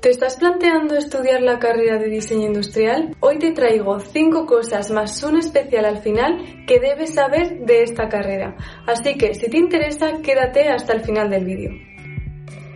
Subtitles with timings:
[0.00, 3.14] ¿Te estás planteando estudiar la carrera de diseño industrial?
[3.20, 8.08] Hoy te traigo 5 cosas más un especial al final que debes saber de esta
[8.08, 8.56] carrera.
[8.86, 11.72] Así que si te interesa, quédate hasta el final del vídeo.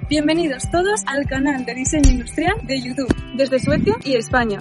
[0.07, 4.59] Bienvenidos todos al canal de diseño industrial de YouTube, desde Suecia y España.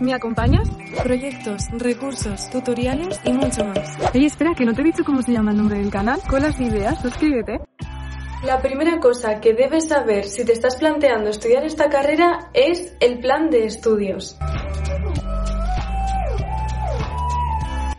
[0.00, 0.66] ¿Me acompañas?
[1.02, 3.98] Proyectos, recursos, tutoriales y mucho más.
[4.14, 6.20] Ey, espera, que no te he dicho cómo se llama el nombre del canal.
[6.26, 7.58] Con las ideas, suscríbete.
[8.44, 13.18] La primera cosa que debes saber si te estás planteando estudiar esta carrera es el
[13.18, 14.38] plan de estudios.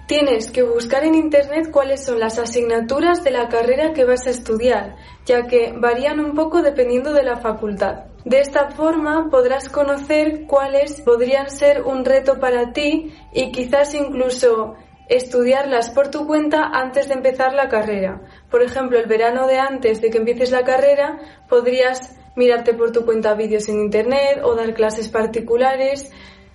[0.08, 4.30] Tienes que buscar en Internet cuáles son las asignaturas de la carrera que vas a
[4.30, 8.06] estudiar, ya que varían un poco dependiendo de la facultad.
[8.24, 14.78] De esta forma podrás conocer cuáles podrían ser un reto para ti y quizás incluso
[15.10, 18.22] estudiarlas por tu cuenta antes de empezar la carrera.
[18.50, 23.06] Por ejemplo, el verano de antes de que empieces la carrera podrías mirarte por tu
[23.06, 26.12] cuenta vídeos en internet o dar clases particulares,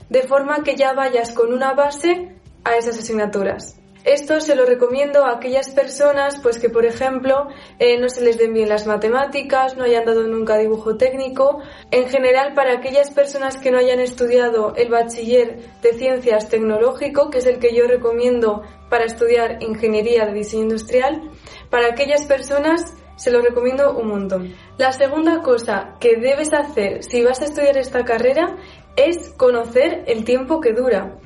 [0.09, 3.79] de forma que ya vayas con una base a esas asignaturas.
[4.05, 8.37] Esto se lo recomiendo a aquellas personas pues que, por ejemplo, eh, no se les
[8.37, 11.61] den bien las matemáticas, no hayan dado nunca dibujo técnico.
[11.91, 17.39] En general, para aquellas personas que no hayan estudiado el bachiller de ciencias tecnológico, que
[17.39, 21.31] es el que yo recomiendo para estudiar ingeniería de diseño industrial,
[21.75, 24.55] para aquellas personas se lo recomiendo un montón.
[24.79, 28.55] La segunda cosa que debes hacer si vas a estudiar esta carrera
[28.95, 31.19] es conocer el tiempo que dura.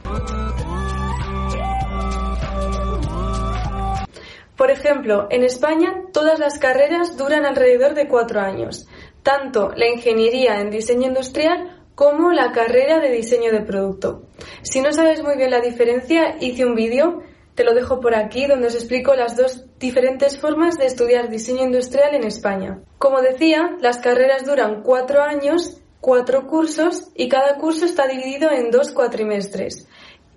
[4.57, 8.89] Por ejemplo, en España todas las carreras duran alrededor de cuatro años,
[9.23, 14.23] tanto la ingeniería en diseño industrial como la carrera de diseño de producto.
[14.63, 17.23] Si no sabes muy bien la diferencia, hice un vídeo,
[17.59, 21.65] te lo dejo por aquí, donde os explico las dos diferentes formas de estudiar diseño
[21.65, 22.81] industrial en España.
[22.99, 28.71] Como decía, las carreras duran cuatro años, cuatro cursos, y cada curso está dividido en
[28.71, 29.89] dos cuatrimestres,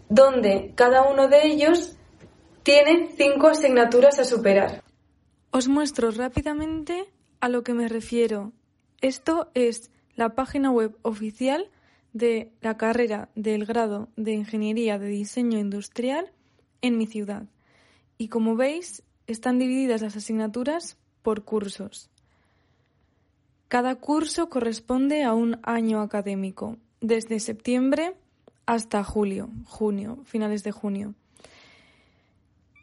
[0.09, 1.95] donde cada uno de ellos
[2.63, 4.81] tiene cinco asignaturas a superar.
[5.51, 7.05] Os muestro rápidamente
[7.39, 8.51] a lo que me refiero.
[8.99, 11.69] Esto es la página web oficial
[12.13, 16.31] de la carrera del grado de Ingeniería de Diseño Industrial
[16.81, 17.45] en mi ciudad.
[18.17, 22.09] Y como veis, están divididas las asignaturas por cursos.
[23.67, 28.15] Cada curso corresponde a un año académico, desde septiembre
[28.65, 31.15] hasta julio, junio, finales de junio.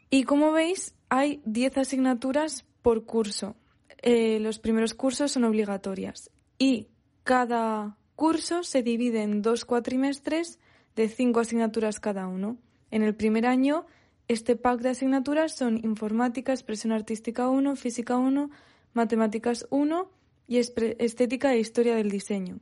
[0.09, 3.55] Y como veis, hay 10 asignaturas por curso.
[4.01, 6.87] Eh, los primeros cursos son obligatorias y
[7.23, 10.59] cada curso se divide en dos cuatrimestres
[10.95, 12.57] de cinco asignaturas cada uno.
[12.91, 13.85] En el primer año,
[14.27, 18.49] este pack de asignaturas son informática, expresión artística 1, física 1,
[18.93, 20.09] matemáticas 1
[20.47, 22.59] y estética e historia del diseño.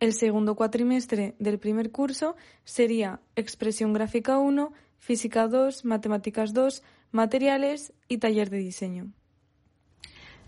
[0.00, 6.82] El segundo cuatrimestre del primer curso sería expresión gráfica 1, Física 2, Matemáticas 2,
[7.12, 9.12] Materiales y Taller de Diseño.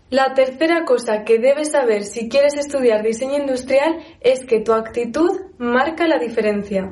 [0.09, 5.39] La tercera cosa que debes saber si quieres estudiar diseño industrial es que tu actitud
[5.57, 6.89] marca la diferencia.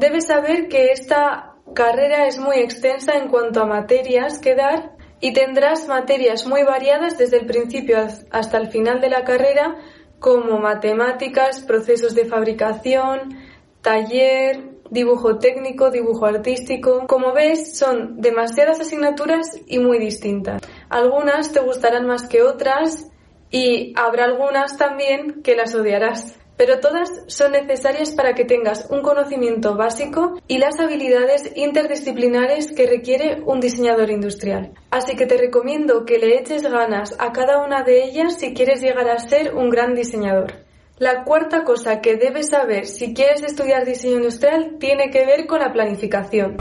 [0.00, 5.34] Debes saber que esta carrera es muy extensa en cuanto a materias que dar y
[5.34, 7.98] tendrás materias muy variadas desde el principio
[8.30, 9.76] hasta el final de la carrera
[10.18, 13.36] como matemáticas, procesos de fabricación,
[13.82, 17.06] taller, dibujo técnico, dibujo artístico.
[17.06, 20.62] Como ves, son demasiadas asignaturas y muy distintas.
[20.88, 23.06] Algunas te gustarán más que otras
[23.50, 26.40] y habrá algunas también que las odiarás.
[26.60, 32.86] Pero todas son necesarias para que tengas un conocimiento básico y las habilidades interdisciplinares que
[32.86, 34.74] requiere un diseñador industrial.
[34.90, 38.82] Así que te recomiendo que le eches ganas a cada una de ellas si quieres
[38.82, 40.52] llegar a ser un gran diseñador.
[40.98, 45.60] La cuarta cosa que debes saber si quieres estudiar diseño industrial tiene que ver con
[45.60, 46.58] la planificación.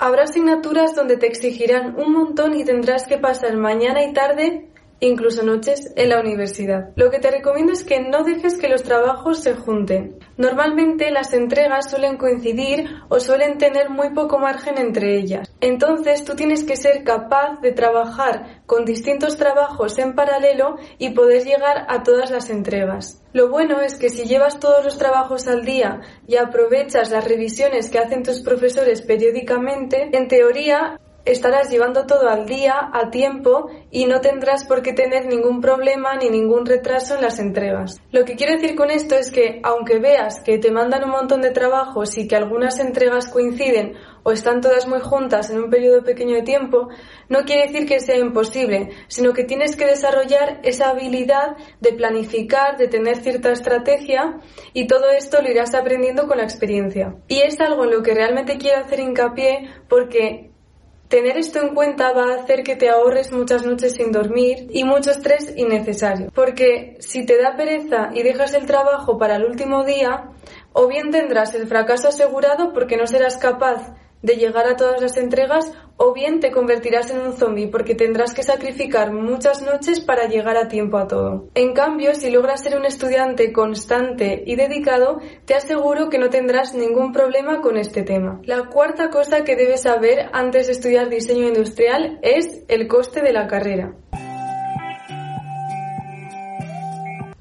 [0.00, 4.68] Habrá asignaturas donde te exigirán un montón y tendrás que pasar mañana y tarde
[5.00, 6.90] incluso noches en la universidad.
[6.96, 10.18] Lo que te recomiendo es que no dejes que los trabajos se junten.
[10.36, 15.50] Normalmente las entregas suelen coincidir o suelen tener muy poco margen entre ellas.
[15.60, 21.44] Entonces tú tienes que ser capaz de trabajar con distintos trabajos en paralelo y poder
[21.44, 23.22] llegar a todas las entregas.
[23.32, 27.90] Lo bueno es que si llevas todos los trabajos al día y aprovechas las revisiones
[27.90, 30.98] que hacen tus profesores periódicamente, en teoría
[31.30, 36.16] estarás llevando todo al día, a tiempo, y no tendrás por qué tener ningún problema
[36.16, 38.00] ni ningún retraso en las entregas.
[38.10, 41.42] Lo que quiero decir con esto es que, aunque veas que te mandan un montón
[41.42, 46.02] de trabajos y que algunas entregas coinciden o están todas muy juntas en un periodo
[46.02, 46.88] pequeño de tiempo,
[47.28, 52.76] no quiere decir que sea imposible, sino que tienes que desarrollar esa habilidad de planificar,
[52.76, 54.38] de tener cierta estrategia
[54.72, 57.16] y todo esto lo irás aprendiendo con la experiencia.
[57.28, 60.47] Y es algo en lo que realmente quiero hacer hincapié porque
[61.08, 64.84] Tener esto en cuenta va a hacer que te ahorres muchas noches sin dormir y
[64.84, 66.30] mucho estrés innecesario.
[66.34, 70.32] Porque si te da pereza y dejas el trabajo para el último día,
[70.74, 75.16] o bien tendrás el fracaso asegurado porque no serás capaz de llegar a todas las
[75.16, 80.28] entregas o bien te convertirás en un zombie porque tendrás que sacrificar muchas noches para
[80.28, 81.48] llegar a tiempo a todo.
[81.54, 86.74] En cambio, si logras ser un estudiante constante y dedicado, te aseguro que no tendrás
[86.74, 88.40] ningún problema con este tema.
[88.44, 93.32] La cuarta cosa que debes saber antes de estudiar diseño industrial es el coste de
[93.32, 93.94] la carrera.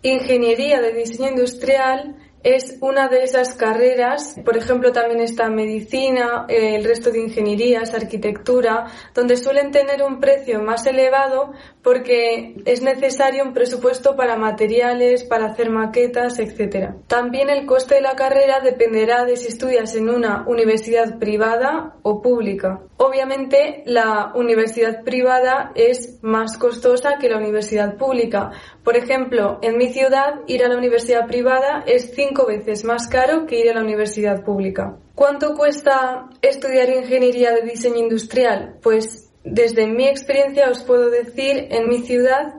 [0.03, 6.83] Ingeniería de diseño industrial es una de esas carreras, por ejemplo también está medicina, el
[6.83, 11.51] resto de ingenierías, arquitectura, donde suelen tener un precio más elevado
[11.81, 16.95] porque es necesario un presupuesto para materiales, para hacer maquetas, etc.
[17.07, 22.21] También el coste de la carrera dependerá de si estudias en una universidad privada o
[22.21, 22.81] pública.
[22.97, 28.51] Obviamente la universidad privada es más costosa que la universidad pública.
[28.83, 33.45] Por ejemplo, en mi ciudad ir a la universidad privada es cinco veces más caro
[33.45, 34.97] que ir a la universidad pública.
[35.15, 38.77] ¿Cuánto cuesta estudiar ingeniería de diseño industrial?
[38.81, 42.55] Pues desde mi experiencia os puedo decir, en mi ciudad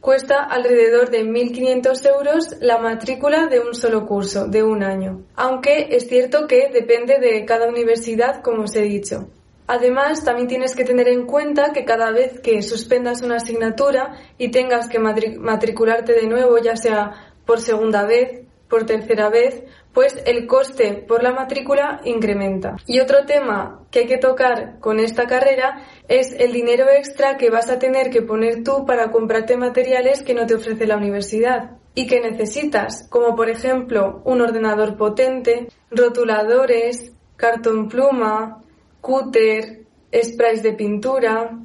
[0.00, 5.24] cuesta alrededor de 1.500 euros la matrícula de un solo curso, de un año.
[5.34, 9.28] Aunque es cierto que depende de cada universidad, como os he dicho.
[9.66, 14.50] Además, también tienes que tener en cuenta que cada vez que suspendas una asignatura y
[14.50, 20.46] tengas que matricularte de nuevo, ya sea por segunda vez, por tercera vez, pues el
[20.46, 22.76] coste por la matrícula incrementa.
[22.86, 27.50] Y otro tema que hay que tocar con esta carrera es el dinero extra que
[27.50, 31.78] vas a tener que poner tú para comprarte materiales que no te ofrece la universidad
[31.94, 38.62] y que necesitas, como por ejemplo un ordenador potente, rotuladores, cartón pluma,
[39.00, 41.58] cúter, sprays de pintura,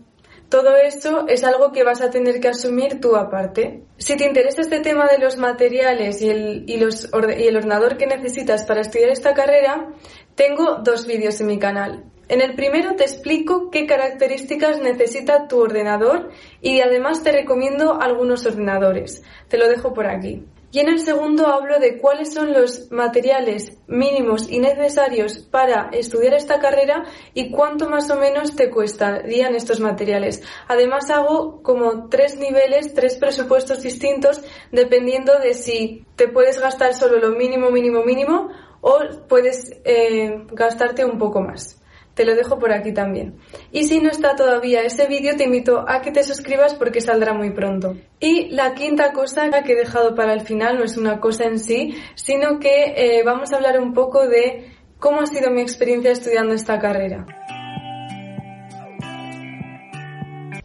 [0.54, 3.86] todo eso es algo que vas a tener que asumir tú aparte.
[3.98, 9.10] Si te interesa este tema de los materiales y el, ordenador que necesitas para estudiar
[9.10, 9.90] esta carrera,
[10.36, 12.04] tengo dos vídeos en mi canal.
[12.28, 16.30] En el primero te explico qué características necesita tu ordenador
[16.62, 19.24] y además te recomiendo algunos ordenadores.
[19.48, 20.46] Te lo dejo por aquí.
[20.74, 26.34] Y en el segundo hablo de cuáles son los materiales mínimos y necesarios para estudiar
[26.34, 27.04] esta carrera
[27.36, 30.42] y cuánto más o menos te costarían estos materiales.
[30.68, 34.42] Además hago como tres niveles, tres presupuestos distintos
[34.72, 38.50] dependiendo de si te puedes gastar solo lo mínimo, mínimo, mínimo
[38.82, 38.98] o
[39.30, 41.83] puedes eh, gastarte un poco más.
[42.14, 43.36] Te lo dejo por aquí también.
[43.72, 47.34] Y si no está todavía ese vídeo, te invito a que te suscribas porque saldrá
[47.34, 47.96] muy pronto.
[48.20, 51.58] Y la quinta cosa que he dejado para el final no es una cosa en
[51.58, 56.12] sí, sino que eh, vamos a hablar un poco de cómo ha sido mi experiencia
[56.12, 57.26] estudiando esta carrera.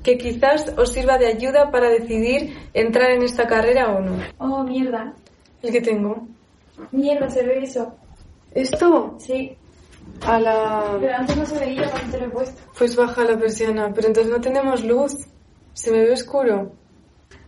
[0.03, 4.19] Que quizás os sirva de ayuda para decidir entrar en esta carrera o no.
[4.39, 5.15] Oh, mierda.
[5.63, 6.27] ¿El que tengo?
[6.93, 7.95] Mierda, se ve eso.
[8.55, 9.17] ¿Esto?
[9.19, 9.58] Sí.
[10.23, 10.97] A la...
[11.01, 12.63] Pero antes no se veía cuando te lo he puesto.
[12.77, 15.15] Pues baja la persiana, pero entonces no tenemos luz.
[15.73, 16.73] Se me ve oscuro.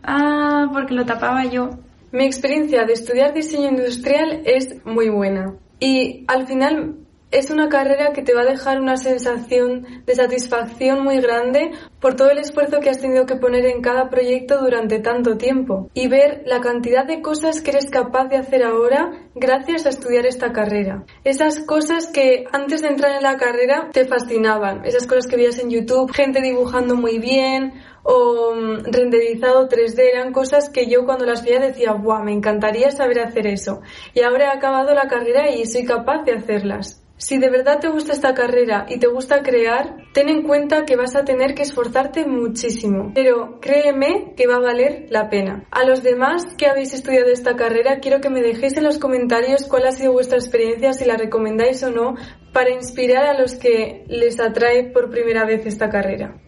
[0.03, 1.69] Ah, porque lo tapaba yo.
[2.11, 5.55] Mi experiencia de estudiar diseño industrial es muy buena.
[5.79, 7.00] Y al final
[7.31, 12.15] es una carrera que te va a dejar una sensación de satisfacción muy grande por
[12.15, 16.07] todo el esfuerzo que has tenido que poner en cada proyecto durante tanto tiempo y
[16.07, 20.51] ver la cantidad de cosas que eres capaz de hacer ahora gracias a estudiar esta
[20.51, 21.05] carrera.
[21.23, 25.59] Esas cosas que antes de entrar en la carrera te fascinaban, esas cosas que veías
[25.59, 27.73] en YouTube, gente dibujando muy bien
[28.03, 32.23] o mm, renderizado 3D eran cosas que yo cuando las veía decía, ¡guau!
[32.23, 33.81] Me encantaría saber hacer eso.
[34.13, 37.00] Y ahora he acabado la carrera y soy capaz de hacerlas.
[37.21, 40.95] Si de verdad te gusta esta carrera y te gusta crear, ten en cuenta que
[40.95, 45.67] vas a tener que esforzarte muchísimo, pero créeme que va a valer la pena.
[45.69, 49.67] A los demás que habéis estudiado esta carrera, quiero que me dejéis en los comentarios
[49.67, 52.15] cuál ha sido vuestra experiencia, si la recomendáis o no,
[52.53, 56.41] para inspirar a los que les atrae por primera vez esta carrera.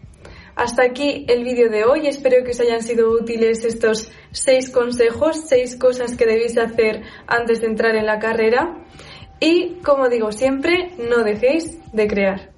[0.56, 2.08] Hasta aquí el vídeo de hoy.
[2.08, 7.62] Espero que os hayan sido útiles estos seis consejos, seis cosas que debéis hacer antes
[7.62, 8.84] de entrar en la carrera.
[9.44, 12.53] Y como digo siempre, no dejéis de crear.